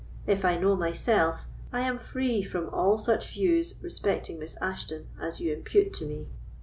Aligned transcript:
If 0.25 0.43
I 0.43 0.57
know 0.57 0.75
myself, 0.75 1.45
I 1.71 1.81
am 1.81 1.99
free 1.99 2.41
from 2.41 2.69
all 2.69 2.97
such 2.97 3.31
views 3.33 3.75
respecting 3.83 4.39
Miss 4.39 4.57
Ashton 4.59 5.09
as 5.21 5.39
you 5.39 5.53
impute 5.53 5.93
to 5.93 6.07
me. 6.07 6.27